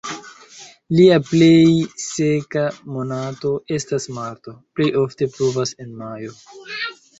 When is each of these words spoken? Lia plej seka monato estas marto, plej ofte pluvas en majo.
Lia 0.99 1.17
plej 1.27 1.65
seka 2.05 2.63
monato 2.95 3.53
estas 3.77 4.09
marto, 4.17 4.57
plej 4.81 4.91
ofte 5.05 5.31
pluvas 5.37 5.77
en 5.87 5.97
majo. 6.03 6.35